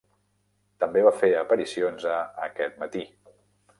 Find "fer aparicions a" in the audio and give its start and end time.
1.19-2.17